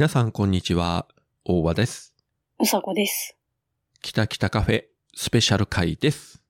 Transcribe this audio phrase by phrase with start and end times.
[0.00, 1.06] 皆さんこんにちは、
[1.44, 2.14] 大和です。
[2.58, 3.36] うさこです。
[4.00, 6.42] 北北カフェスペシャル会です。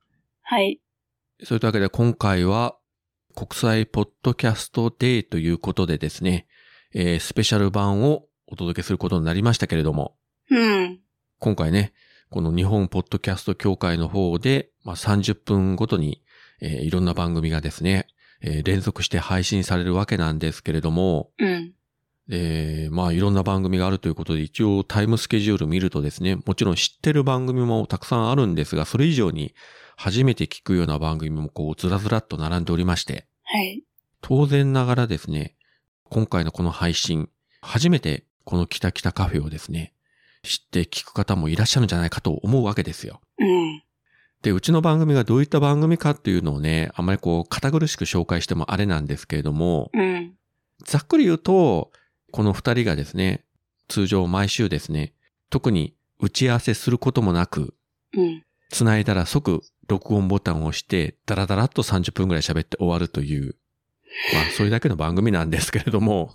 [0.43, 0.81] はい。
[1.43, 2.77] そういうわけで今回は
[3.35, 6.47] 国際ポッドキャストデーということでですね、
[6.95, 10.15] えースペシャル版をお届けすることになりましたけれども、
[10.49, 11.01] うん。
[11.41, 11.93] 今回ね、
[12.31, 16.23] この日本ポッドキャスト協会の方で、まあ、30分ごとに、
[16.61, 18.07] えーいろんな番組がですね、
[18.43, 21.75] えー連続して配信されるわけなんですけれども、うん。
[22.33, 29.55] えーまあいろんな番組があるということで一応タイムスケジュール見るとですね、もちろん知ってる番組もたくさんあるんですが、それ以上に
[29.97, 33.83] 初めて聞くような番組もこうずらずらっと並んでおりまして、はい。
[34.23, 35.57] 当然ながらですね、
[36.09, 37.29] 今回のこの配信、
[37.63, 39.93] 初めてこの北北カフェをですね、
[40.43, 43.21] 知って聞く方もいらっしゃるんじゃないかと思うわけですよ。
[43.39, 43.83] うん。
[44.43, 50.35] で、うちの番組がどういった番組かっていうのをね、あんまりこう堅苦しく紹介してもあれなんですけれども、うん。
[50.85, 51.91] ざっくり言うと、
[52.31, 53.45] この二人がですね、
[53.89, 55.15] 通常毎週ですね、
[55.51, 57.75] 特に打ち合わせすることもなく、
[58.17, 58.45] うん。
[58.71, 63.57] 繋いだら即録音ボタンを押して、ダラダラっと30分くらい喋って終わるという、
[64.33, 66.35] まあ、それだけの番組なんですけれども、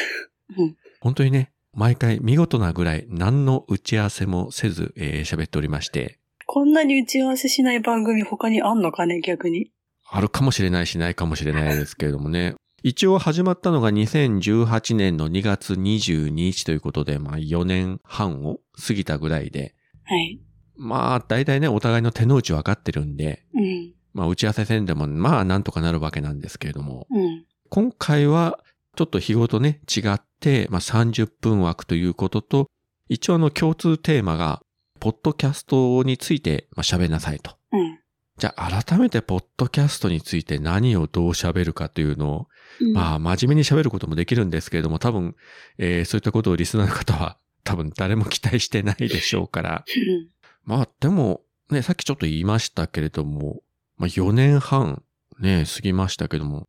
[0.56, 0.76] うん。
[1.00, 9.70] 本当にね、毎回見事なぐらい何の打ち合わせもせず、えー喋っておりまして、こんなに打ち合わせしない番組他にあんのかね、逆に。
[10.06, 12.54] あるかもしれないしないかもしれないですけれどもね。
[12.84, 20.38] 一応始まったのが2018年の2月22日ということで、まあ4年半を過ぎたぐらいで、はい。
[20.76, 23.94] まあ大体ね、お互いの手の内分かってるんで、うん。
[24.12, 27.46] まあ打ち合わせせんでもまあなんとかなるわけなんですけれども、うん。
[27.70, 28.58] 今回は
[28.96, 32.68] ちょっと日ごとね、違って、まあ30分枠ということと、
[33.08, 34.60] 一応あの共通テーマが、
[35.00, 37.52] ポッドキャストについてまあ喋りなさいと。
[37.72, 37.98] うん。
[38.36, 42.48] じゃあ改めてポッドキャストについて何をどう喋るかというのを、
[42.92, 45.36] まあ、真面目に喋ることもできるんですけれども、多分、
[45.78, 49.84] えーそういったことをリスナーの方は、 多分誰も期待してないでしょうから。
[49.96, 50.28] うん。
[50.64, 53.62] まあ、でも、ね、さっきちょっと言いましたけれども、
[53.96, 55.02] まあ、4年半、
[55.40, 56.68] ね、過ぎましたけども、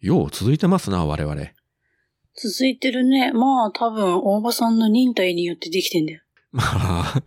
[0.00, 1.34] よう続いてますな、我々。
[2.34, 3.32] 続いてるね。
[3.32, 6.22] まあ、多分、大場さんの忍耐によってできてんだよ。
[6.52, 7.22] まあ、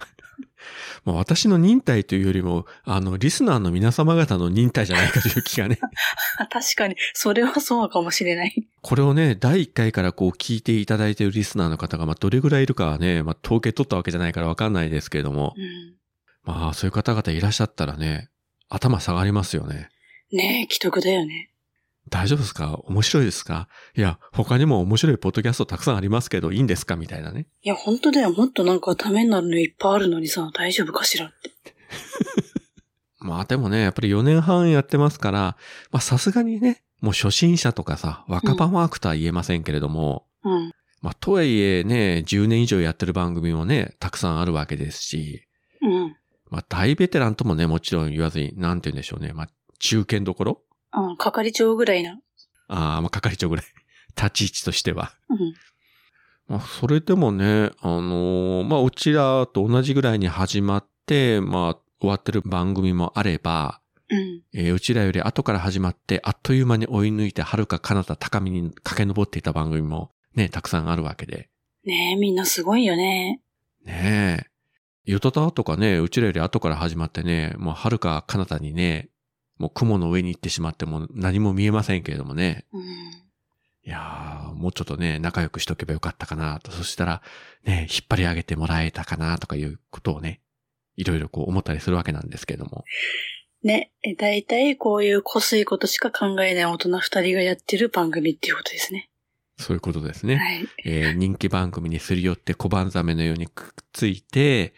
[1.05, 5.79] まあ私の忍耐というよりも、あの、リスナーの皆様方の忍耐じゃないかという気がね、
[6.51, 8.67] 確かに、それはそうかもしれない。
[8.81, 15.95] これをね、第1回からこう聞いていただいているリスナーの方が、まあどれぐらいいるかはね、まあ統計取ったわけじゃないからわかんないですけれども、うん。
[16.43, 18.29] まあそういう方々いらっしゃったらね、
[18.69, 19.89] 頭下がりますよね。
[20.31, 21.50] ねえ、既得だよね。
[22.09, 22.79] 大丈夫ですか？
[22.85, 23.67] 面白いですか？
[23.95, 26.95] いや、他にも面白いポッドキャストたくさんありますけど、いいんですか？
[26.95, 27.47] みたいなね。
[27.61, 28.31] いや、本当だよ。
[28.31, 31.75] もっとなんかためになるのいっぱいあるのにさ、大丈夫かしらって。
[33.19, 35.39] まあでもね、やっぱり4年半やってますから、
[35.91, 40.71] まあさすがにね、もう初心者とかさ、若葉マークとは言えませんけれども、うん。
[41.01, 45.47] まあとはいえね、10年以上やってる番組もね、たくさんあるわけですし、
[45.81, 46.15] うん。
[46.49, 49.33] まあ大ベテランともね、もちろん言わずに、なんて言うんでしょうね。
[49.33, 50.61] まあ中堅どころ？
[50.93, 52.19] うん、係長ぐらいな。
[52.67, 53.65] ああ、まあ係長ぐらい。
[54.15, 55.13] 立ち位置としては。
[55.29, 55.53] うん。
[56.47, 64.41] まあそれでもね、あのーまあうちらと同じぐらいに始まって、まあ終わってる番組もあれば、うん。
[64.53, 71.49] えーうちらより後から始まって、あっという間に追い抜いて、遥か彼方高みに駆け上っていた番組もね、たくさんあるわけで。
[71.85, 73.41] ねえ、みんなすごいよね。
[73.85, 74.51] ねえ。
[75.03, 79.09] ゆとたとかね、うちらより後から始まってね、もう遥か彼方にね、
[79.61, 82.65] もう雲の上に行ってしまっても何も見えませんけれどもね。
[82.73, 82.81] うん。
[82.81, 82.85] い
[83.83, 86.71] やー、もうちょっとね、仲良くしとけばよかったかなと。
[86.71, 87.21] そしたら、
[87.63, 90.41] ね、引っ張り上げてもらえたかなとかいうことをね、
[90.95, 92.85] いろいろこう思ったりするわけなんですけども。
[93.61, 99.11] ね、え大体こういうこすいことしか考えない大人二人がやってる番組っていうことですね。
[99.57, 100.37] そういうことですね。
[100.37, 100.67] はい。
[100.85, 104.73] えー人気番組にすり寄って小判ザメのようにくっついて、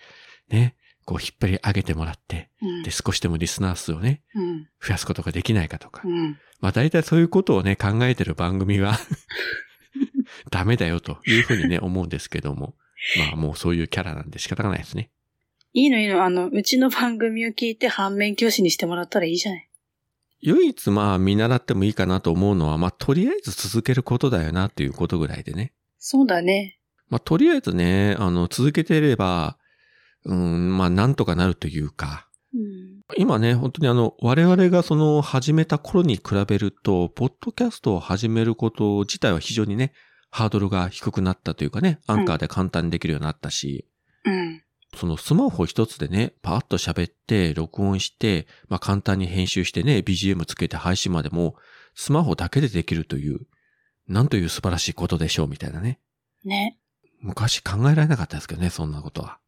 [0.50, 0.76] ね、
[1.06, 2.92] こう引っ張り上げてもらって、うんで、。
[2.92, 4.68] 少しでもリスナー数をね、うん。
[4.82, 6.02] 増やすことができないかとか。
[6.06, 6.38] うん。
[6.60, 8.98] まあ大体そういうことをね、考えてる番組は
[10.50, 12.76] ダメだよというふうにね、思うんですけども。
[13.18, 15.10] まあもうそういうキャラなんで仕方がないですね。
[15.74, 16.24] いいのいいの。
[16.24, 19.70] あの、うちの番組を聞いて反面教師にしてもらったらいいじゃない。
[20.42, 25.74] 唯一まあ見習ってもいいかなと思うのは、まあとりあえず続けることだよなっていうことぐらいでね。
[25.98, 26.80] そうだね。
[27.10, 29.58] まあとりあえずね、あの続けていれば、
[30.26, 33.02] うん、まあなんとかなるというか、うん。
[33.18, 39.94] 今ね、本当にあの、我々がその始めた頃に比べると、ポッドキャストを始めること自体は非常にね、
[40.30, 43.88] ハードルが低くなったというかね、アンカーで簡単にできるようになったし、
[44.26, 44.64] うん。
[44.96, 51.56] そのスマホ一つでね、パーッと喋って、録音して、まあ簡単に編集してね、BGM つけて配信までも、
[51.96, 53.42] スマホだけでできるという、
[54.08, 56.00] なんという素晴らしいことでしょう、みたいなね。
[56.44, 56.78] ね。
[57.22, 59.40] 昔考えられなかったですけどね、そんなことは。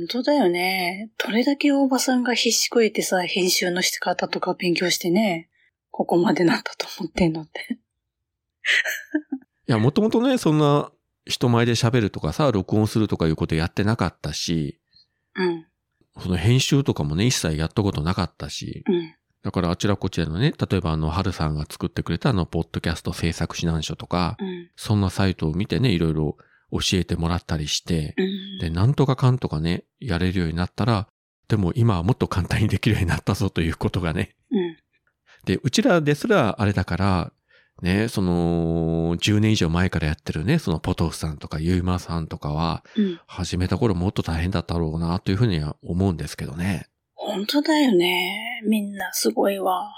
[0.00, 1.10] 本当だよね。
[1.22, 5.50] どれだけ大場さんが必死こいてさ、編集の仕方とか勉強してね、
[5.90, 7.78] ここまでなったと思ってんのって。
[9.68, 10.90] いや、もともとね、そんな
[11.26, 14.80] 人前で喋るとかさ、録音するとかいうことやってなかったし、
[15.34, 15.66] うん。
[16.18, 19.14] その編集とかもね、一切やったことなかったし、うん。
[19.42, 24.70] だからあちらこちらのね、例えばあの、春さんが作ってくれたあの、ポッドキャスト制作指南書とか、うん。
[24.76, 26.38] そんなサイトを見てね、いろいろ
[26.72, 28.58] 教えてもらったりして、うん。
[28.58, 31.08] で、なんとかかんとかね、やれるようになったら、
[31.48, 34.36] でも今はもっと簡単にできるようになったぞということがね。
[34.50, 34.76] うん。
[35.44, 37.32] で、うちらですらあれだから、
[37.82, 43.20] ね、その、10年以上前からやってるね、そのポトフさんとかユイマさんとかは、うん。
[43.26, 46.86] 始めた頃もっと大変だったろうな、というふうには思うんですけどね。
[47.14, 48.60] 本当だよね。
[48.66, 49.90] みんなすごいわ。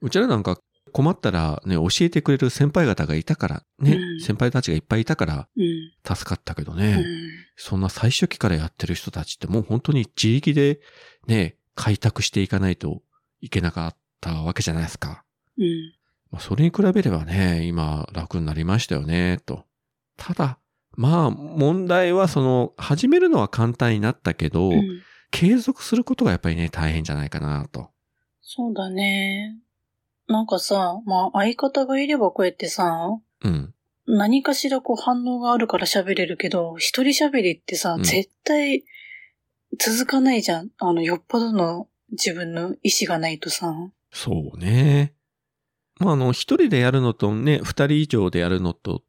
[0.00, 0.58] うちらなんか
[0.96, 5.92] 困ったらね、教えてくれる先輩方がいたから、ね、うん先輩たちがいっぱいいたからうん。
[6.16, 7.04] 助かったけどうね、ん。
[7.54, 10.80] そんな最初期からやってる人たちってもう本当に自力で
[11.26, 13.02] ね、開拓していかないと
[13.42, 15.22] いけなかったわけじゃないですか。
[15.58, 15.92] うん。
[16.30, 19.66] まあ、それに比べればね、今楽になりましたよね、と。
[20.16, 20.58] ただ、
[20.92, 25.02] まあ問題はその、始めるのは簡単になったけど、うん。
[25.30, 27.90] 継続することがやっぱりね、大変じゃないかな、と。
[28.40, 29.58] そうだね。
[30.28, 33.08] なんかさ、まあ相方がいればこうやってさ、
[33.42, 33.74] うん。
[34.06, 38.84] 何かしらこう反応があるから喋れるけど、一人喋りってさ、うん絶対
[39.78, 40.70] 続かないじゃん。
[40.78, 43.74] あの、よっぽどの自分の意志がないとさ。
[44.12, 45.12] そうね。
[45.98, 49.02] まあ、あの、一人でやるのとね、二人以上でやるのとっ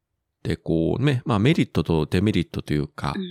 [0.44, 3.24] て、こうね、まあメリットとデメリットというかう、ん。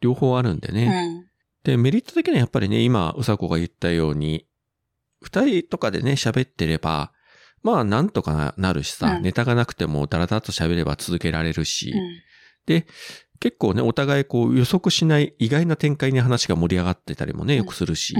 [0.00, 1.18] 両方あるんでうね。
[1.20, 1.26] ん。
[1.64, 4.46] で、メリット的にはやっぱりね、今、うさこが言ったように、
[5.20, 7.12] 二人とかでね、喋ってれば、
[7.68, 11.98] まあ、なんとかなるしさ、うんネタがなくてもダラダラと喋れば続けられるし、うん。
[12.66, 12.86] で、
[13.40, 18.14] 結構ね、お互いこう予測しない意外な展開に話が盛り上がってたりもね、よくするし、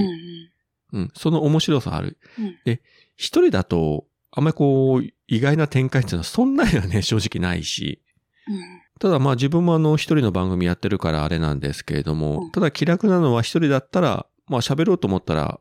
[0.93, 0.99] うん。
[0.99, 2.17] うん、その面白さある。
[2.37, 2.81] うんで、
[3.15, 8.01] 一人だと、あんまりこう、意外な展開っていうのはそんなにはね、 正直ないし、
[8.47, 8.81] うん。
[8.99, 15.59] ただまあ自分もあの一人の番組やってるからあれなんですけれども、うんただ気楽なのは一人だったら、まあ喋ろうと思ったら、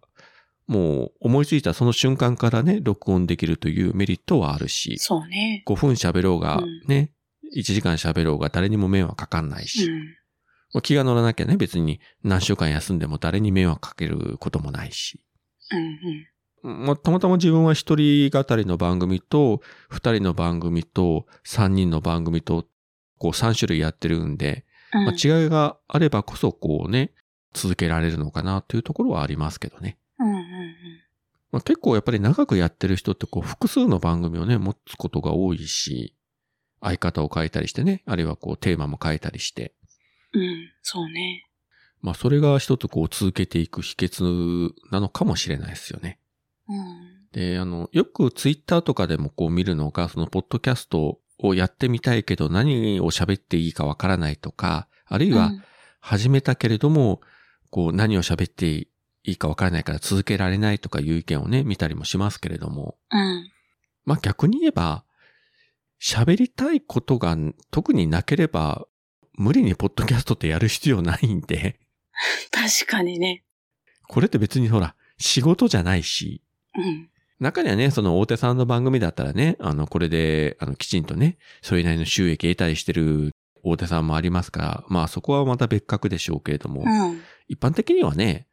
[0.68, 5.64] もう思いついたその瞬間からね、録音できるというメリットはあるし、そうね。
[5.66, 7.10] 5分喋ろうがうんね、
[7.56, 9.90] 1時間喋ろうが誰にも迷惑かかんないうし、ん。
[10.74, 15.20] まあ気が乗らなきゃね、別に何週間休んでも誰に迷惑かけることもないし。
[16.62, 16.84] うん。
[16.84, 22.66] まあ、たまたま自分は一人語りの番組と、二人の番組と、三人の番組と、
[23.16, 25.04] こう三種類やってるんで、うん。
[25.06, 27.12] まあ、違いがあればこそこうね、
[27.54, 29.98] 続けられるのかなというところはありますけどね。
[30.18, 30.28] うん。
[30.28, 30.44] うん。
[31.50, 36.14] まあ、結構やっぱり長くやってる人ってこう複数の番組をね、持つことが多いし、
[36.80, 39.74] 相方を変えたりしてね、あるいはこうテーマも変えたりして、
[40.32, 40.70] うん。
[40.82, 41.44] そうね。
[42.00, 46.20] まあそれが一つこう続けていく秘訣なのかもしれないですよね。
[46.68, 47.18] うん。
[47.32, 55.52] で、あの、よくツイッターとかでもこう見るのが、そのポッドキャストをやってみたいけど何を喋っていいかわからないとか、あるいは
[56.00, 57.20] 始めたけれども、
[57.70, 58.86] こう何を喋って
[59.28, 63.50] いいかわからないから続けられないとかいう意見をね、見たりもしますけれども、うん。
[64.06, 65.04] まあ逆に言えば、
[66.00, 67.36] 喋りたいことが
[67.70, 68.86] 特になければ、
[69.34, 71.78] 無理にポッドキャストってやる必要ないんで、
[72.50, 73.44] 確かにね。
[74.08, 76.42] これって別にほら、仕事じゃないし、
[76.74, 77.10] うん。
[77.38, 83.32] 中にはね、その大手さんの番組だったらね、あの、これで、あの、きちんとね、それなりの収益得たりしてる
[83.62, 87.20] 大手さんもありますから、まあそこはまた別格でしょうけれども、うん。
[87.46, 88.47] 一般的にはね、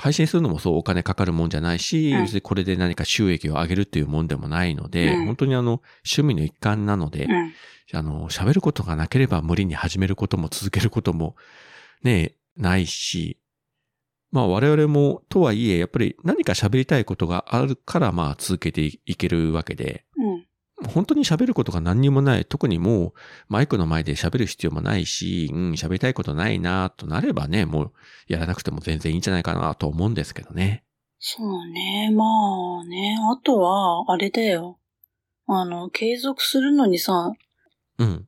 [0.00, 7.52] 配信するのもそうお金かかるもんじゃないし、うん別にこれで何か収益を上げるっていうもんでもないので、うん本当にあの、趣味の一環なので、うん。
[7.92, 11.36] あの、喋ることがなければ無理に始めることも続けることも
[12.02, 13.38] ね、ないし、
[14.30, 20.29] まあ我々もとはいえ、やっぱり何か喋りたいことがあるからまあ続けていけるわけで、うん。
[20.88, 23.12] 本当に喋ることが何にもない、特にもう
[23.48, 27.92] マイクの前で喋る必要もないし、うん、喋りたいことないなとなればね、もう
[28.28, 30.84] やらなくても全然いいんじゃないかなと思うんですけどね。
[31.18, 32.10] そうね。
[32.14, 32.24] ま
[32.80, 33.18] あね。
[33.30, 34.78] あとは、あれだよ。
[35.46, 37.32] あの、継続するのにさ、
[37.98, 38.26] うん。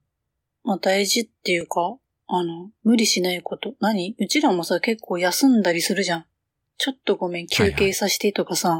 [0.62, 3.74] まあ大事っていうか、あの、無理しないこと。
[3.80, 4.14] 何？
[4.18, 6.26] うちらもさ、結構休んだりするじゃん。
[6.76, 8.78] ちょっとごめん、休憩させてとかさ、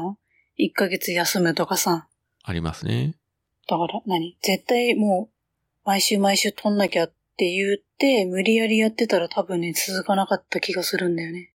[0.59, 2.07] 1ヶ月休むとかさ。
[2.43, 3.15] ありますね。
[3.67, 4.37] だから何？
[4.41, 5.33] 絶対もう、
[5.85, 11.53] 毎週毎週撮んなきゃって言って、無理やりやってたら多分ね、続かなかった気がするんだよね。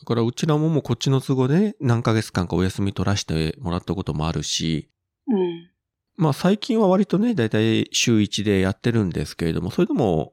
[0.00, 4.88] だからうちらももうこっちの都合で何ヶ月間かお休み取らせてもらったこともあるし、
[5.26, 5.70] うん。
[6.16, 10.32] まあ最近は割とね、だいたい週1でやってるんですけれども、それでも、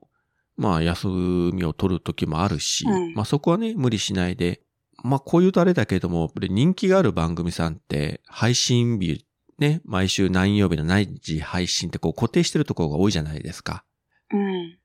[0.56, 4.62] まあ休みを取る時もあるし、うんまあそこはね、無理しないで、
[5.04, 9.25] まあこういうとあれだけども、人気がある番組さんって配信日、
[9.58, 13.84] ね、毎週何曜日の何時配信ってこう固定してるところが多いじゃないですか。
[14.32, 14.78] うん。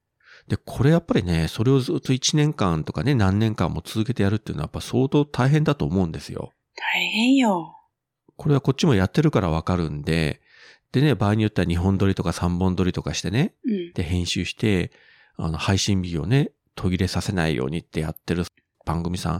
[0.49, 6.53] で、これやっぱりね、それをずっと1年間とかね、何年間も続けてやるっていうのはやっぱ相当大変だと思うんですよ。
[6.77, 7.77] 大変よ。
[8.37, 10.41] これはこっちもやってるからわかるんで、
[10.93, 13.93] でね、場合によっては2本撮りとか3本撮りとかしてね、うん。
[13.93, 14.93] で、編集して、
[15.37, 18.45] あの、配信日をね、途切れさせないようにってやってる
[18.85, 19.37] 番組さん、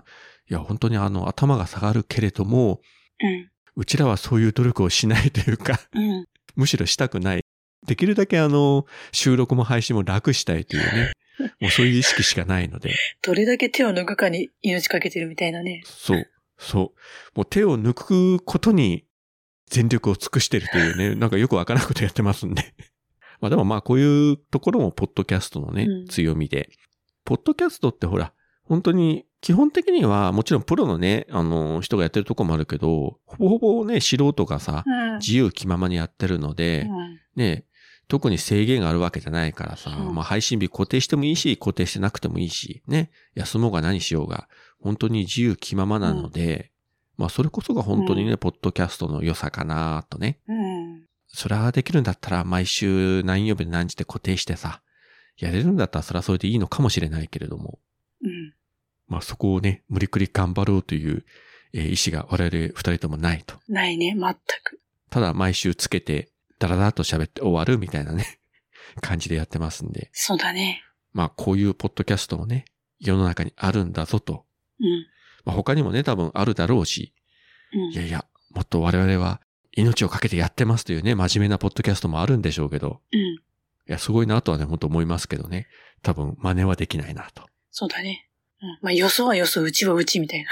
[0.49, 2.81] いや、本当にあの、頭が下がるけれども、
[3.21, 3.50] うん。
[3.77, 6.27] うちらはそういう努力をしないというか、うん。
[6.57, 7.45] むしろしたくない。
[7.87, 11.13] できるだけあの、収録も配信も楽したいというね、
[11.61, 15.83] もうそういう意識しかないので、どれだけ手を抜くかに命かけてるみたいなね。
[15.85, 16.27] そう、
[16.59, 16.95] そ
[17.35, 17.39] う。
[17.39, 19.07] もう手を抜くことに
[19.71, 22.75] 全力を尽くしてるというね、なんかよくわからなことやってますんで。
[23.41, 26.69] まあでもまあこういうところもポッドキャストのね、うん強みで。
[27.25, 28.35] ポッドキャストってほら、
[28.65, 35.19] 本当に基本的にはもちろんプロのね、あの、人がやってるとこもあるけど、ほぼほぼね、素人がさ、うん。
[35.19, 37.65] 自由気ままにやってるので、うんね、
[38.09, 44.49] 特に制限があるわけじゃないからさ、うんまあ配信日固定してもいいし、固定してなくてもいいし、ね、休もうが何しようが、
[44.81, 46.73] 本当に自由気ままなので、
[47.17, 50.41] まあそれこそが本当にね、ポッドキャストの良さかなとね。
[50.49, 51.05] うん。
[51.29, 54.83] それはできるんだったら毎週何曜日で何時で固定してさ、
[55.39, 57.79] やれるんだったらそれはそれでいいのかもしれないけれども、
[58.23, 58.53] うん。
[59.11, 61.27] まあそこをね、無理くり頑張ろうという、
[61.75, 63.57] えー意志が我々二人ともないと。
[63.69, 64.81] ないね、全く。
[65.11, 68.39] ただ毎週つけて、ダラダラと喋って終わるみたいなね、
[69.03, 70.11] 感じでやってますんで。
[70.13, 70.83] そうだね。
[71.13, 72.65] まあこういうポッドキャストもね、
[73.01, 74.47] 世の中にあるんだぞと。
[74.79, 75.07] うん。
[75.45, 77.13] まあ他にもね、多分あるだろうし、
[77.73, 79.41] うんいやいや、もっと我々は
[79.73, 83.19] 命をかけてやってますというね、真面目なポッドキャストもあるんでしょうけど、うん。
[83.21, 83.39] い
[83.87, 85.67] や、すごいなとはね、本当思いますけどね。
[86.03, 87.47] 多分真似はできないなと。
[87.71, 88.30] そうだね。
[88.63, 88.79] うん。
[88.83, 90.49] まあ、よそはよそ、うちはうちみたいな。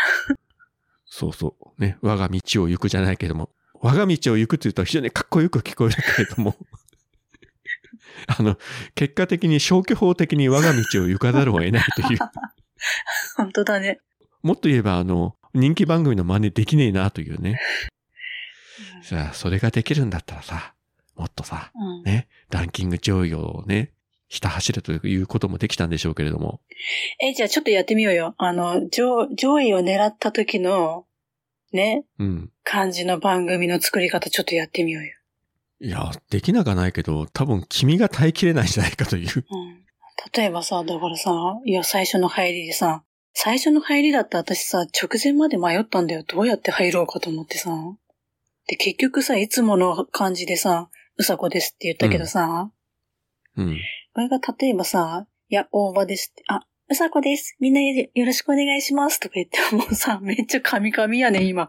[1.07, 1.83] そうそう。
[1.83, 3.51] ね、我が道を行くじゃないけども、
[3.81, 6.57] 我が道を行くって言うと非常にかっこよく聞こえるけれども、
[8.27, 8.59] あの、
[8.95, 12.19] 結果的に消去法的に我が道を行かざるを得ないという。
[13.37, 14.01] 本当だね。
[14.43, 17.61] もっと言えば、あの、人気番組の真似できねえなというね。
[19.03, 20.75] さあ、それができるんだったらさ、
[21.17, 22.03] もっとさ、うん。
[22.05, 23.93] ね、ランキング上位をね、
[24.29, 26.61] ひた走るということもできたんでしょうけれども。
[27.21, 28.35] え、じゃあちょっとやってみようよ。
[28.39, 31.07] あの、上、上位を狙った時の、
[31.73, 32.51] ね、うん。
[32.63, 35.13] 感じの番組の作り方ちょっとやってみようよ。
[35.81, 39.29] いや、できなかないけど、多分君が耐えきれないんじゃないかという。
[39.29, 39.85] うん。
[40.35, 41.33] 例えばさ、だからさ、
[41.65, 46.25] いや、最初の入りでさ、最初の入りだって私さ、直前まで迷ったんだよ。
[46.27, 47.71] どうやって入ろうかと思ってさ。
[48.67, 52.71] で、結局さ、いつもの感じでさ、うさこですって言ったけどさ、
[53.57, 53.77] うん。
[54.19, 57.57] これが例えばさ、いや、大場ですって、あ、うさこです。
[57.61, 59.21] みんなよろしくお願いします。
[59.21, 61.69] とか言って、もうさ、 めっちゃカミカミやね、今。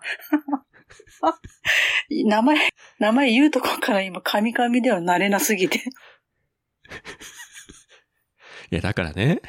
[2.10, 2.58] 名前、
[2.98, 5.78] 名前言うとこから今、カミカミではなれなすぎて。
[8.72, 9.44] いや、だからね。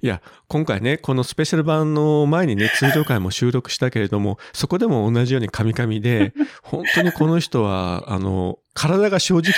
[0.00, 9.52] いや、今回ね、このスペシャル版の前にね、通常回も収録したけれども、そこでも同じようにカミカミで、本当にこの人は、あの、体が正直で、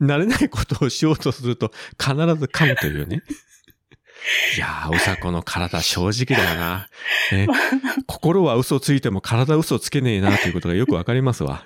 [0.00, 3.22] 慣れないことをしようとすると、必ず噛むというね。
[4.56, 6.88] いやー、うさこの体正直だよな。
[7.32, 7.46] ね、
[8.06, 11.64] 心は嘘ついても体嘘つけねえなということがよくわかりますわ。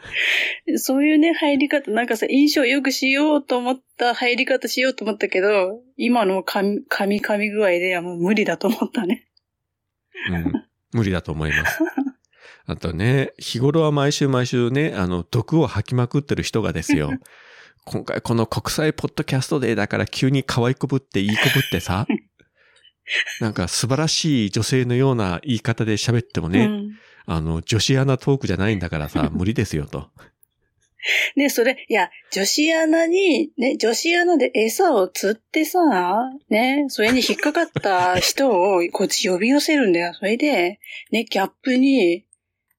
[0.76, 9.26] そういうね、入り方、なんかさ、印象良くしようと思った入り方しようと思ったけど、今のカミカミカミ具合ではもう無理だと思ったね。
[10.30, 10.52] うん。
[10.92, 11.80] 無理だと思います。
[12.66, 17.10] あとね、日頃は毎週毎週ね、あの、毒を吐きまくってる人がですよ。
[17.84, 22.06] 今回この国際ポッドキャストデーだから急に可愛くぶっていいこぶってさ、
[23.40, 26.98] なんか素晴らしい女性のような言い方で喋ってもね、うん。
[27.26, 30.10] あの、女子アナトークじゃないんだからさ、 無理ですよと。
[31.36, 35.80] ね、それ、いや、女子アナに、ね、女子アナで餌を釣ってさ、
[36.48, 40.14] ね、それに引っかかった人をこっち呼び寄せるんだよ。
[40.14, 42.24] それで、ね、ギャップに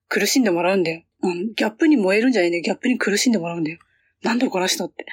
[0.10, 1.04] 苦しんでもらうんだよ。
[1.22, 2.64] うん、ギャップに燃えるんじゃないんだよ。
[2.64, 3.78] ギャップに苦しんでもらうんだよ。
[4.26, 5.06] なんだこの人って。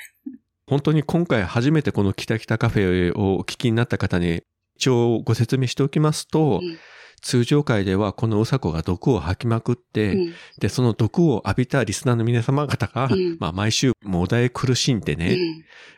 [0.67, 4.43] 本当に今回初めてこのキタキタカフェをお聞きになった方に
[4.77, 6.79] 一応ご説明しておきますと、うん
[7.23, 15.37] 通常回ではこのうさこが毒を吐きまくって、うんで、その毒を浴びたリスナーの皆様方が、うんまあ毎週もだえ苦しんでね、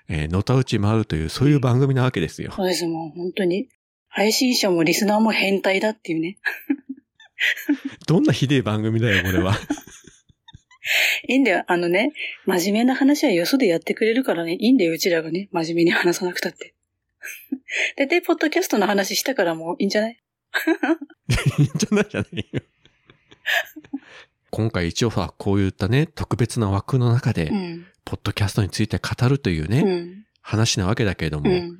[0.08, 2.52] うんえーのたうち回るという、そういう番組なわけですよ。
[2.54, 3.68] そうです、もう本当に。
[4.08, 6.36] 配信者もリスナーも変態だっていうね。
[8.06, 9.58] どんなひでえ番組だよ、これは。
[11.28, 11.64] いいんだよ。
[11.66, 12.12] あのね、
[12.46, 16.74] 真面目な話はよそでやってくれるからね、いいんだよ、うちらがね、真面目に話さなくたって。
[17.96, 20.18] で、で、ポッドキャストの話したからもういいんじゃない？
[21.58, 22.60] いいんじゃないじゃないよ。
[24.50, 27.86] 今回一応さ、こういったね、特別な枠の中で、うん。
[28.04, 30.24] ポッドキャストについて語るというね、うん。
[30.42, 31.78] 話なわけだけれども、うん。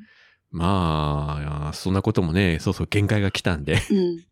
[0.51, 4.25] まあ、そんなこともね、そうそう限界が来たんで、うん。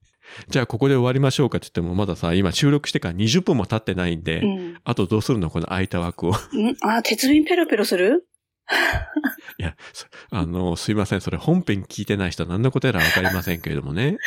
[0.49, 4.81] じゃあここで終わりましょうかって言っても、まださ、今収録してから20分も経ってないんで、うん。
[4.85, 6.31] あとどうするのこの空いた枠を。
[6.31, 6.77] うん？
[6.83, 8.27] あ、鉄瓶ペロペロする？
[9.59, 11.21] いや、そあの、すいません。
[11.21, 14.19] それ本編聞いてない人は何のことやらわかりませんけれどもね。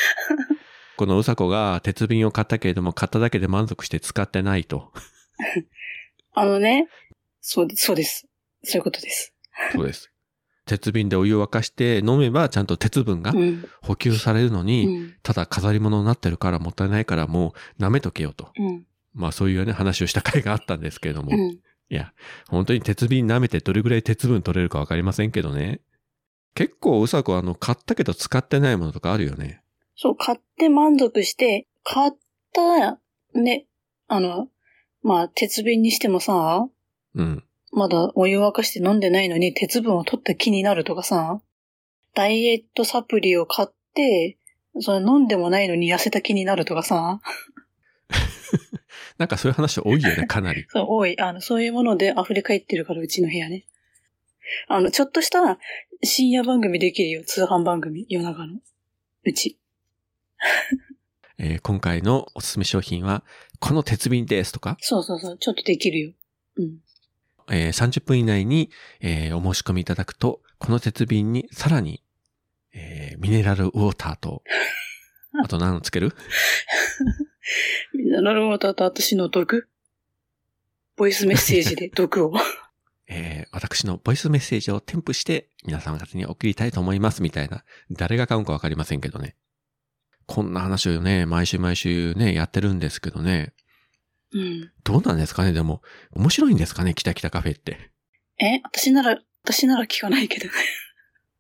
[0.98, 4.94] このうさこが鉄瓶を買ったけれども、買っただけで満足して使ってないと。
[6.34, 6.88] あのね。
[7.42, 8.28] そう、そうです。
[8.64, 9.34] そういうことです。
[9.74, 10.12] そうです。
[10.66, 13.66] 鉄瓶でお湯を沸かして飲めばちゃんと鉄分がうん。
[13.82, 15.14] 補給されるのに、うん。
[15.24, 18.52] ただ飾り物になってるからもったいないからもう舐めとけよと。
[18.58, 18.86] うん。
[19.14, 21.32] まあそういうね話をした回があったんですけれども。
[21.32, 21.60] いうん。
[21.90, 22.14] や、
[22.50, 25.82] 本当に鉄瓶舐めてどれぐらい鉄分取れるかわかりませんけどね。
[26.56, 29.62] 結構うさこあの買ったけど使ってないものとかあるよね。
[29.96, 32.12] そう、買って満足して、買っ
[32.54, 33.00] た、
[33.34, 33.66] ね、
[34.08, 34.50] あの、
[35.02, 36.68] まあ、鉄瓶にしてもさ、
[37.16, 37.44] うん。
[37.76, 41.42] まだお湯沸かして飲んでないのに鉄分を取った気になるとかさ、
[42.14, 44.38] ダイエットサプリを買って、
[44.80, 47.20] それ飲んでもないのに痩せた気になるとかさ、
[49.18, 50.66] なんかそういう話多いよね、 かなり。
[50.70, 51.20] そう、多い。
[51.20, 53.66] あの、そういうもので溢れ返ってるから、うちの部屋ね。
[54.68, 55.60] あの、ちょっとした
[56.02, 57.24] 深夜番組できるよ。
[57.26, 58.60] 通販番組、夜中の。
[59.24, 59.60] うち。
[61.38, 63.26] えー今回のおすすめ商品は、
[63.60, 65.38] この鉄瓶ですとか、そうそうそう。
[65.38, 66.14] ちょっとできるよ。
[66.58, 66.80] うん。
[67.52, 68.70] えー30分以内に、
[69.02, 72.02] えーお申し込みいただくと、この鉄瓶にさらに、
[72.74, 74.44] えーミネラルウォーターと、
[75.44, 76.14] あと何をつける？
[77.94, 79.68] みんな、なるほど、と私の毒
[80.96, 82.34] ボイスメッセージで毒を。
[83.08, 89.36] えー私のボイスメッセージを添付して皆様方に送りたいと思いますみたいな、誰が買うかわかりませんけどね。
[90.26, 93.54] こんな話をね、毎週毎週ね、やってるんですけどね。
[94.34, 94.72] うん。
[94.84, 97.92] どうなんですかねでも、面白いんですかねキタキタカフェって。
[98.40, 100.52] え私なら、私なら聞かないけどね。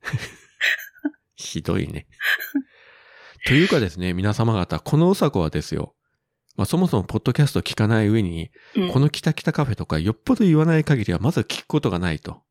[1.35, 2.07] ひどいね。
[3.45, 5.95] というかですね、皆様方、このうさこはですよ。
[6.55, 8.91] まあそもそもポッドキャスト聞かない上に、うん。
[8.91, 12.41] このキタキタカフェとかよっぽど言わない限りはまず聞くことがないと。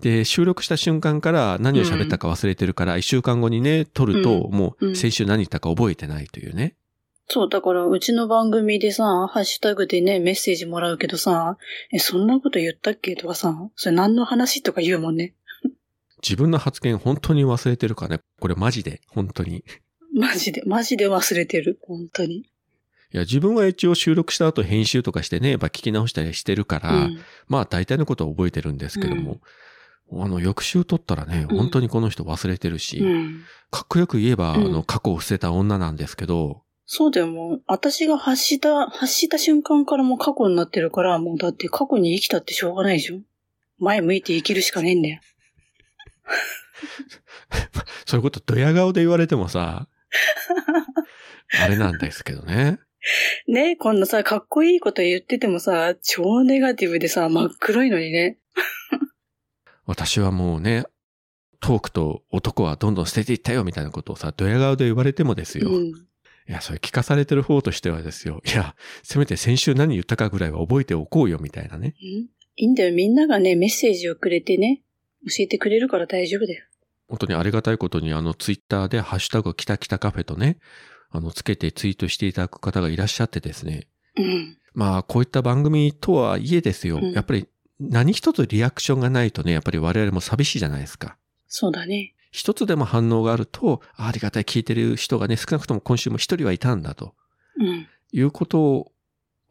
[0.00, 6.76] で、収録した瞬間から何を喋ったか忘れてるから、一週間後にね、撮ると、うんもううん先週何言ったか覚えてないというね。
[7.28, 11.58] そう、だから、うちの番組でさ、ハッシュタグでね、メッセージもらうけどさ、
[11.92, 13.16] え、そんなこと言ったっけ？
[13.16, 15.34] とかさ、それ何の話とか言うもんね。
[16.22, 18.20] 自分の発言本当に忘れてるかね？
[18.40, 19.64] これマジで、本当に。
[20.14, 21.80] マジで、マジで忘れてる？
[21.82, 22.36] 本当に。
[22.36, 22.44] い
[23.10, 27.18] や、自分は一応収録した後編集とかしてね、やっぱ聞き直したりしてるから、うん。
[27.48, 29.40] まあ大体のことは覚えてるんですけども、
[30.12, 33.42] あの、翌週撮ったらね、うん本当にこの人忘れてるし、うん。
[33.72, 43.24] かっこよく言えば、うんあの、過去を捨てた女なんですけど、そうだよ、もう、私が発した、発した瞬間からもう過去になってるから、もうだって過去に生きたってしょうがないじゃん。
[43.78, 45.20] 前向いて生きるしかねえんだよ。
[48.06, 49.88] そういうことドヤ顔で言われてもさ、
[51.60, 52.78] あれなんですけどね。
[53.48, 58.38] ねこんなさ、かっこいいこと言っててもさ、超ネガティブでさ、真っ黒いのにね。
[59.86, 60.84] 私はもうね、
[61.60, 65.68] トークと男はどんどん捨てていったよみたいなことをさ、ドヤ顔で言われてもですよ。
[65.70, 66.06] うん。
[66.48, 68.40] いや、それ聞かされてる方としてはですよ。
[68.46, 71.94] いや、せめて先週何言ったかぐらいは覚えておこうよみたいなね。
[72.00, 72.94] うんいいんだよ。
[72.94, 74.82] みんながね、メッセージをくれてね、
[75.26, 76.64] 教えてくれるから大丈夫だよ。
[77.06, 80.58] 本当にありがたいことにあのツイッターでハッシュタグキタキタカフェとね、
[81.10, 83.88] あのつけてツイートしていただく方がいらっしゃってですね。
[84.16, 84.58] うん。
[84.72, 86.96] まあこういった番組とはいえですよ。
[86.96, 87.46] うんやっぱり
[87.78, 91.18] 何一つリアクションがないとね、やっぱり我々も寂しいじゃないですか。
[91.46, 92.14] そうだね。
[92.36, 97.14] 一つでも反応があると、あありがたい聞いてる人がね、少なくとも今週も一人はいたんだと
[97.58, 97.86] うん。
[98.12, 98.92] いうことを、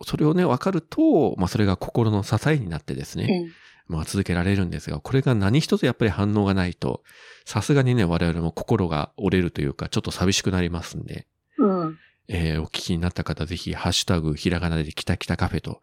[0.03, 3.47] それをね、分かると、まあそれが心の支えになってですね、
[3.89, 3.95] うん。
[3.95, 7.01] まあ続けられるんですが、これが何一つやっぱり反応がないと、
[7.43, 11.25] さすがにね、我々も心が折れるというか、ちょっと寂しくなりますんで、
[11.57, 11.97] うん。
[12.27, 15.81] えーお聞きになった方、ぜひ、ハッシュタグ、ひらがなでキタキタカフェと、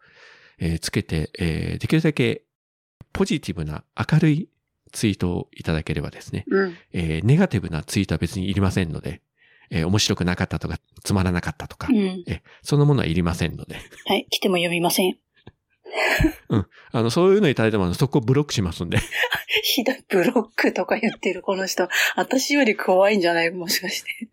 [0.57, 2.43] えーつけて、えーできるだけ
[3.11, 4.49] ポジティブな明るい
[4.93, 6.77] ツイートをいただければですね、うん。
[6.93, 9.21] えーネガティブなツイートは別にいりませんので、
[9.69, 12.23] えー面白くなかったとか、つまらなかったとか、うん。
[12.27, 13.75] えそんなものはいりませんので、
[14.05, 14.25] はい。
[14.29, 15.17] 来ても読みません。
[16.91, 18.97] あの、そういうのいただいても、そこをブロックしますんで、
[19.63, 21.87] ひどい、ブロックとか言ってるこの人。
[22.15, 23.51] 私より怖いんじゃない？
[23.51, 24.27] もしかして。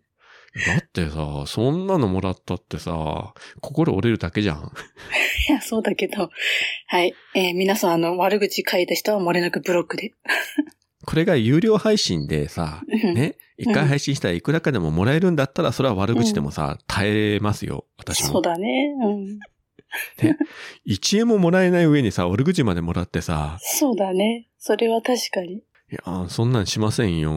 [0.67, 4.71] だってさ、そんなのもらったってさ、心折れるだけじゃん。
[5.49, 6.29] いや、そうだけど。
[6.87, 7.13] はい。
[7.35, 10.13] えー皆さん、あの、悪口書いた人は漏れなくブロックで。
[11.05, 18.27] これが有料配信でさ、ね、一回配信したらいくらかでももらえるんだったら、それは悪口でもさ、耐えますよ、私も。
[18.27, 18.93] そうだね。
[19.03, 19.39] うん。
[20.21, 20.37] ね、
[20.87, 24.47] 1円ももらえない上にさ、悪口までもらってさ、そうだね。
[24.57, 25.55] それは確かに。
[25.57, 25.63] い
[26.05, 27.31] や、そんなんしませんよ。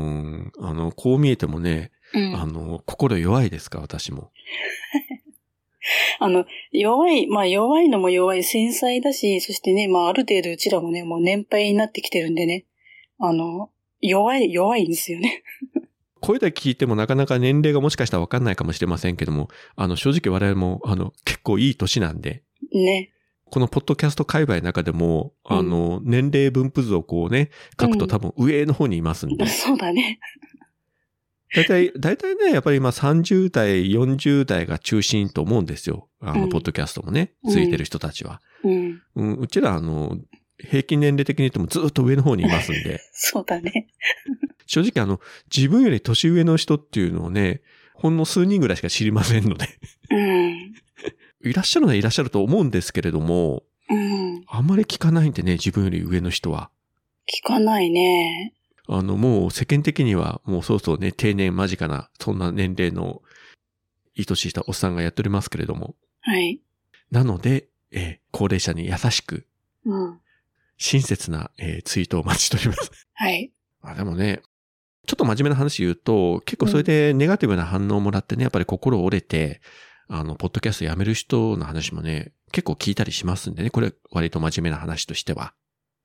[0.61, 2.37] あの、こう見えてもね、うん。
[2.37, 4.31] あの、心弱いですか、私も。
[6.19, 12.65] あの、弱い、まあ弱いのも弱い、繊細だし、そしてね、まあある程度うちらもね、もう年配になってきてるんでね、
[13.19, 15.43] あの、弱い、弱いんですよね。
[16.21, 23.11] 声だけ聞いてもなかなか年齢がもしかしたらわかんないかもしれませんけども、あの、正直我々も、あの、結構いい年なんで、ね。
[23.51, 29.47] このポッドキャスト界隈の中でも、あの、年齢分布図をこうね、書くと多分上の方にいますんで。
[29.47, 30.19] そうだね。
[31.55, 36.09] 大体、大体ね、やっぱり今30代、40代が中心と思うんですよ。
[36.21, 38.41] あの、うんポッドキャストもね、うんついてる人たちは。
[38.65, 39.03] うん。
[39.15, 40.19] うん、うちら、あの、
[40.59, 43.89] 平均年齢的に言ってもずっと上の方にいますんで、 そうだね。
[44.67, 45.21] 正直あの、
[45.55, 47.61] 自分より年上の人っていうのをね、
[47.95, 49.69] ほんの数人ぐらいしか知りませんので、
[50.11, 50.75] うん。
[51.45, 54.45] いらっしゃるのはいらっしゃると思うんですけれども、うん。
[54.47, 56.71] あんまり聞かないんでね、自分より上の人は。
[57.27, 58.55] 聞かないね。
[58.89, 63.23] あの、もう世間的にはもうそうそうね、定年間近な、そんな年齢の、
[64.15, 65.97] いい年したおっさんがやっておりますけれども。
[66.21, 66.61] はい。
[67.11, 69.47] なので、えー高齢者に優しく、
[69.85, 70.21] うん。
[70.77, 72.91] 親切な、えーツイートをお待ちしております。
[73.15, 73.53] はい。
[73.83, 74.43] あでもね、
[75.07, 79.61] ちょっと真面目な話言うと、結構それでネガティブな反応をもらってね、やっぱり心折れて、
[80.09, 85.55] あの、ポッドキャストやめる人の話もね、結構聞いたりしますんでね、これ割と真面目な話としては。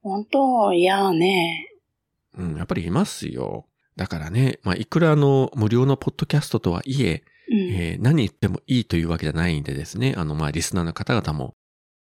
[0.01, 1.68] 本当いやね。
[2.37, 3.67] うん、やっぱりいますよ。
[3.95, 7.57] だからね、まあ、いくらあの、無料のポッドキャストとはいえ、うん。
[7.73, 11.55] えー何言ってもいいというわけじゃないんでですね、あの、まあ、リスナーの方々も、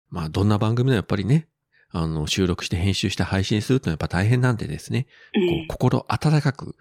[0.08, 1.48] まあ、どんな番組でもやっぱりね、
[1.90, 5.48] あの、収録して編集して配信するというのはやっぱ大変なんでですね、う。
[5.48, 6.76] こうん心温かく、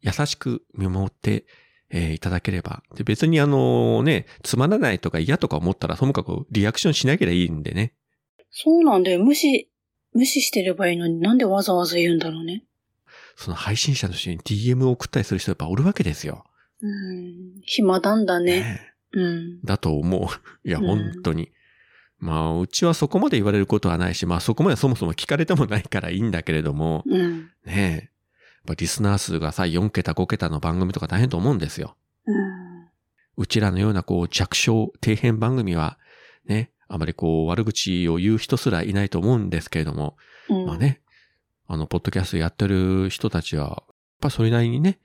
[0.00, 1.44] 優しく見守って、
[1.90, 2.82] えーいただければ。
[2.94, 7.94] で、別にあのね、つまらないとか嫌とか思ったら、ともかくリアクションしなければいいんでね。
[8.50, 9.22] そうなんだよ。
[9.22, 9.69] 無視、
[10.12, 12.64] 無視してればいいのになんでわざわざ言うんだろうね。
[13.36, 16.44] その配信者の人に DM を送ったりする人やっぱおるわけですよ。
[16.82, 17.60] うん。
[17.62, 18.60] 暇なんだね。
[18.60, 19.62] ねうん。
[19.62, 20.22] だと思う。
[20.68, 21.50] いや、うん本当に。
[22.18, 27.50] まあ、うちはそこまで言われることはないし、まあそこまでそもそも聞かれてもないからいいんだけれども、うん。
[27.64, 27.92] ねえ。
[27.94, 28.10] やっ
[28.66, 31.96] ぱリスナー数がさ、4桁5桁の番組とか大変と思うんですよ。
[32.26, 32.70] うん。
[33.38, 35.98] うちらのようなこう弱小、底辺番組は、
[36.44, 40.16] ね、あまりこう悪口を言う人すらいないと思うんですけれども、
[40.48, 40.66] うん。
[40.66, 41.00] まあね、
[41.68, 44.98] あの、ポッドキャストやってる人たちは、やっぱそれなりにね、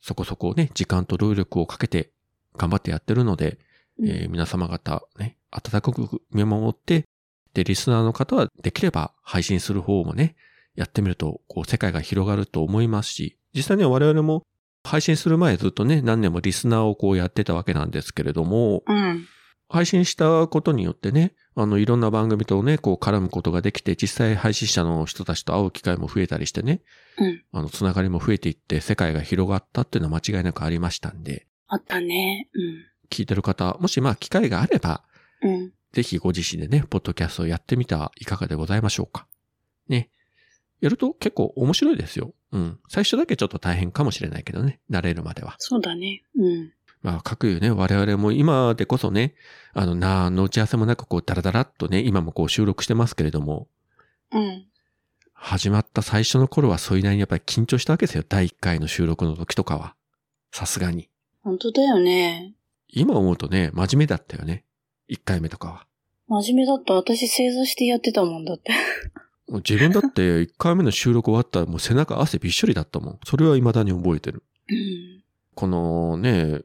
[0.00, 2.10] そこそこね、時間と労力をかけて
[2.56, 3.58] 頑張ってやってるので、
[3.98, 4.08] うん。
[4.08, 7.04] えー皆様方ね、温かく見守って、
[7.52, 10.36] で、リスナーの方はできれば配信する方もね、
[10.74, 14.42] やってみると、こう、世界が広がると思いますし、実際には我々も
[14.84, 19.26] 配信する前ずっとね、何年もリスナーをこうやってたわけなんですけれども、うん。
[19.70, 26.82] 配信したことによってね、あの、いろんな番組とね、こう絡むことができて、実際配信者の人たちと会う機会も増えたりしてね、
[27.18, 27.44] うん。
[27.52, 32.48] あの、つながりも増えていって、世界が広がったっていうのは間違いなくありましたんで、あったね。
[33.10, 35.04] 聞いてる方、もしまあ機会があれば、
[35.40, 35.50] うん。
[35.50, 35.72] うん。
[35.92, 39.28] ぜひご自身でね、ポッドキャストをやってみてはいかがでございましょうか。
[39.88, 40.10] ね。
[40.80, 42.34] やると結構面白いですよ。
[42.52, 42.78] うん。
[42.88, 44.80] 最初だけちょっと大変かもしれないけどね。
[44.90, 45.54] 慣れるまでは。
[45.58, 46.22] そうだね。
[46.36, 46.72] うん。
[47.02, 49.34] まあ、各有ね、我々も今でこそね、
[49.72, 53.68] あの、なの打ち合わせもなくこう、ダラダラっとね、今もこう収録してますけれども、
[54.32, 54.66] うん。
[55.32, 58.24] 始まった最初の頃はそれなりにやっぱり緊張したわけですよ。
[58.28, 59.94] 第1回の収録の時とかは。
[60.52, 61.08] さすがに。
[61.42, 62.54] 本当だよね。
[62.88, 64.64] 今思うとね、真面目だったよね。
[65.08, 65.86] 1回目とかは。
[66.28, 66.94] 真面目だった。
[66.94, 68.72] 私正座してやってたもんだって。
[69.48, 73.20] 自分だって1回目の収録終わったらもう背中汗びっしょりだったもん。
[73.24, 74.44] それは未だに覚えてる。
[74.68, 75.22] うん。
[75.54, 76.60] このね、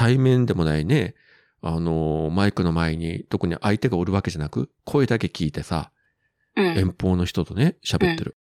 [0.00, 1.14] 対面でもないね、
[1.60, 5.90] あの、マイクの前に特に相手がおるわけじゃなく、声だけ聞いてさ、
[6.56, 6.64] うん。
[6.78, 8.38] 遠方の人とね、喋ってる。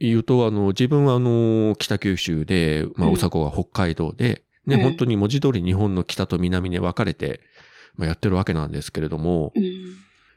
[0.00, 7.42] 言うと、あの、自分はあの、北九州で、まあ、うさこが北海道で、ね、うん本当に文字通り日本の北と南に分かれて、
[7.96, 9.64] まあ、やってるわけなんですけれども、うん。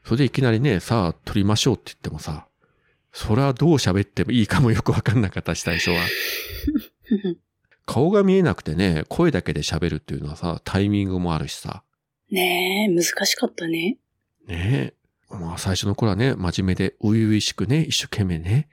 [0.04, 2.48] それでいきなりね、さあ、撮りましょうって言ってもさ、
[3.14, 5.96] それはどう喋ってもいいかもよくわかんなかったし、最初は。
[7.86, 11.82] 顔が見えなくてね、声だけで喋るっていうのはさ、タイミングもあるしさ。
[12.30, 13.98] ねえ、難しかったね。
[14.46, 14.94] ねえ。
[15.30, 18.68] まあ最初の頃はね、真面目で初々しくね、一生懸命ね、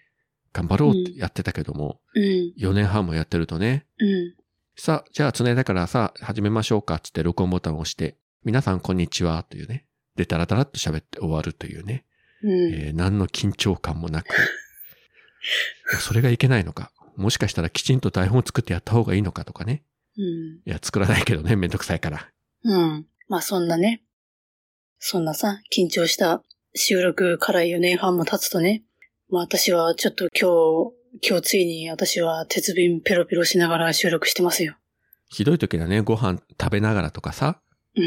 [0.51, 2.23] 頑張ろうってやってたけども、うん。
[2.57, 4.33] 4年半もやってるとね、うん。
[4.75, 9.85] さあ、じゃあ繋いだからさ、始めましょうかっつって録音ボタンを押して、皆さんこんにちはというね。
[10.15, 12.05] で、ダラダラっと喋って終わるというね。
[12.43, 12.51] うん。
[12.73, 14.35] えー何の緊張感もなく。
[15.99, 16.91] それがいけないのか。
[17.15, 19.83] もしかしたらきちんと台本を作ってやった方がいいのかとかね。
[20.17, 20.23] うん。
[20.23, 22.29] いや、作らないけどね、めんどくさいから。
[22.63, 23.05] うん。
[23.27, 24.03] まあそんなね。
[24.99, 26.41] そんなさ、緊張した
[26.75, 28.83] 収録から4年半も経つとね。
[29.29, 34.75] まあ私はちょっと今日、今日ついに私は鉄瓶ペロペロしながら収録してますよ。
[35.29, 37.59] ひどい時はね、ご飯食べながらとかさ、
[37.95, 38.03] うん。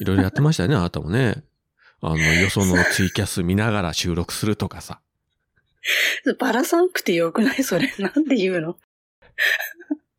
[0.00, 1.42] いろいろやってましたよね、あなたもね。
[2.02, 5.00] あの、よそのツイキャス見ながら収録するとかさ。
[6.38, 7.62] バラさんくてよくない？
[7.64, 7.92] それ。
[7.98, 8.76] なんで言うの？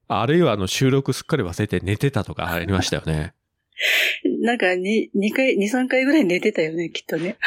[0.08, 3.34] あるいはあの、収録すっかり忘れて寝てたとかありましたよね。
[4.42, 7.38] なんか2、2回、2、3回ぐらい寝てたよね、きっとね。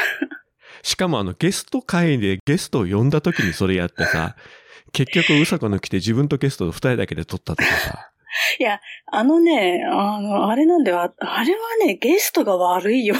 [0.83, 4.37] しかもあの、ゲスト会でゲストを呼んだ時にそれやってさ、
[4.92, 8.11] 結局、うさこの来て自分とゲストを二人だけで撮ったとかさ。
[8.59, 11.00] いや、あのね、あの、あれなんだよ。
[11.03, 13.14] ああれはね、ゲストが悪いよ。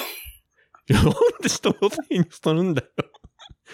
[0.89, 2.89] いや、なんで人のせいにするんだよ。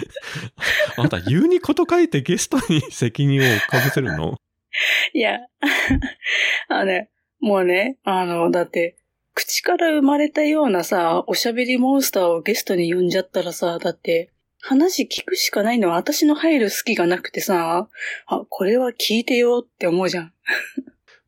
[0.96, 4.36] あんた、言うにこと書いてゲストに責任をかぶせるの？
[5.12, 5.38] いや、
[6.68, 7.10] あのね、
[7.40, 8.96] もうね、あの、だって、
[9.34, 14.30] 口から生まれたようなさ、おしゃべりモンスターをゲストに呼んじゃったらさ、だって、
[14.62, 17.88] 話聞くしかないのは私の入る好きがなくてさ、
[18.26, 20.34] あ、これは聞いてよって思うじゃん。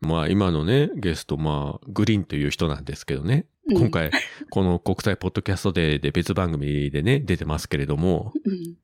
[0.00, 3.46] まあ、今のね、ゲスト、まあ、グリーンという人なんですけどね。
[3.68, 4.10] うん今回、
[4.50, 8.76] この国際ポッドキャストデーで別番組でね、出てますけれども、うん。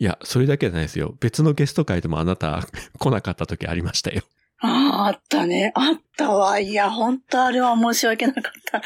[0.00, 1.16] いや、それだけじゃないですよ。
[1.18, 2.66] 別のゲスト会でもあなた
[2.98, 4.22] 来なかった時ありましたよ。
[4.60, 5.72] ああ、あったね。
[5.74, 6.60] あったわ。
[6.60, 8.78] いや、本当あれは申し訳なかった。
[8.78, 8.82] いや、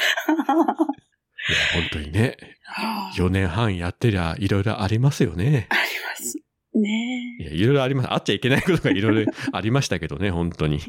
[1.73, 5.67] 本当にね、あ4年半やってりゃいろいろありますよね。
[5.75, 5.77] り
[6.21, 6.37] ます。
[6.75, 7.43] ねえ。
[7.43, 8.13] いや、いろいろあります。
[8.13, 10.79] あっちゃいけないことがいろいろありましたけどね、本当に。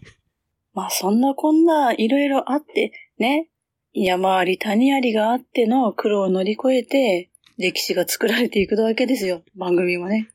[0.75, 3.49] まあそんなこんないろいろあって、ね。
[3.95, 9.43] 山あり谷ありがあっての苦労を乗り越えて、歴史が作られていくわけですよ。
[9.57, 10.29] 番組もね。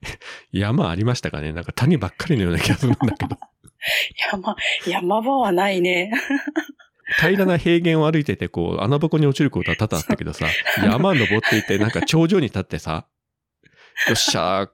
[0.50, 1.52] 山ありましたかね？
[1.52, 3.36] なんか谷ばっかりのような気がするんだけど。
[4.32, 6.10] 山、山場はないね。
[7.20, 10.46] 平らな平原を歩いてて、こう、穴ぼこに落ちることは多々あったけどさ、
[10.82, 13.06] 山登っていって、なんか頂上に立ってさ、
[14.08, 14.68] よっしゃー、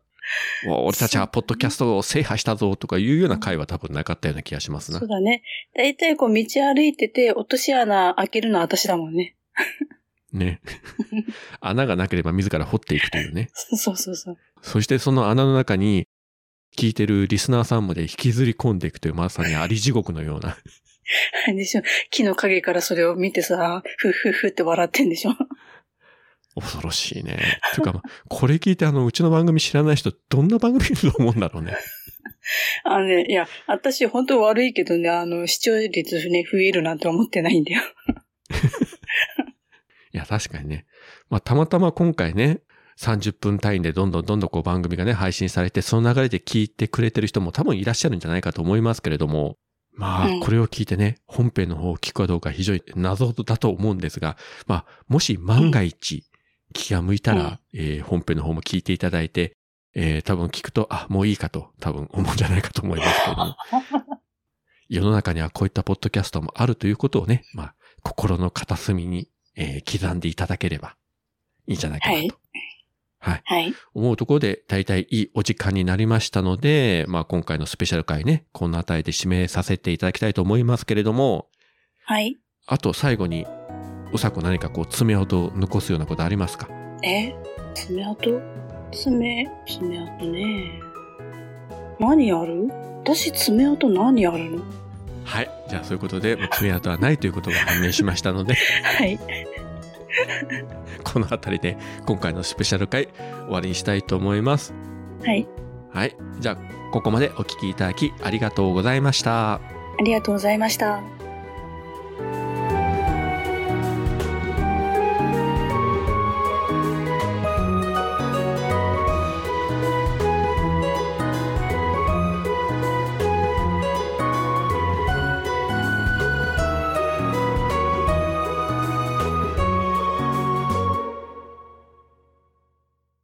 [0.68, 5.08] 俺たちはポッドキャストを制覇したぞとかいうような回は多分なかったような気がしますなそう。
[5.08, 5.42] だね。
[5.76, 9.36] だいたいこう道歩いてて、落とし穴開けるのは私だもんね。
[10.32, 10.60] ね。
[11.60, 13.50] 穴がなければ自ら掘っていくというね。
[13.52, 14.38] そうそうそう。
[14.62, 16.06] そしてその穴の中に、
[16.76, 20.56] 聞いてるリスナーさんまで引きずり込んでいくというまさにあり地獄のような。
[21.52, 21.82] でしょ。
[22.10, 25.32] 木の陰からそれを見てさ、ふっふっふって笑ってんでしょ。
[26.54, 27.60] 恐ろしいね。
[27.74, 31.76] ていうか、ま あこれ聞いてあの、うちの番組知らない人、どんな番組見ると思うんだろうね。
[32.84, 37.82] あのね、いや、私本当悪いけどね、あの、視聴率ね、増えるなんて思ってないんだよ。
[40.12, 40.86] いや、確かにね。
[41.28, 42.60] まあ、たまたま今回ね、
[42.98, 49.56] 30分単位でどんどんどんどんこう番組がね、配信されて、その流れで聞いてくれてる人も多分いらっしゃるんじゃないかと思いますけれども、
[49.92, 54.36] まあうん、これを聞いてね、本編の方を聞くかどうか非常に謎だと思うんですが、
[54.66, 56.24] まあ、もし万が一、
[56.72, 59.56] 気が向いたら、えー本編の方も聞いていただいて、
[59.94, 63.56] えー多分聞くと、あ、もういいかと、多分思うんじゃないかと思いますけれども、
[64.88, 70.96] 世の中にはこういったポッドキャストもあるということをね、まあ、心の片隅に、えー刻んでいただければ
[71.66, 72.18] いいんじゃないかなと。
[72.20, 72.30] はい
[73.22, 73.42] はい。
[73.44, 73.74] はい。
[73.92, 81.48] 思うところで、大体いいお時間になりましたので、まあ今回のスペシャル回ね、こんな値で締めさせていただきたいと思いますけれども、
[82.04, 82.38] はい。
[82.66, 83.46] あと最後に、
[84.12, 86.68] うさこ何かこう爪痕を残すようなことありますか？
[87.02, 87.34] え？
[87.74, 88.40] 爪痕？
[88.92, 90.80] 爪、爪痕ね。
[91.98, 92.68] 何ある？
[93.04, 94.62] 私爪痕何あるの？
[95.24, 95.50] はい。
[95.68, 98.54] じゃあそういうことで、爪痕はないということが判明しましたので、
[98.98, 99.18] はい。
[101.04, 103.06] この辺りで今回のスペシャル回
[103.46, 104.74] 終わりにしたいと思います。
[105.24, 105.46] はい。
[105.92, 106.16] はい。
[106.40, 106.56] じゃあ、
[106.92, 109.54] ここまでお聞きいただきありがとうございました。
[109.54, 109.60] あ
[110.04, 111.00] りがとうございました。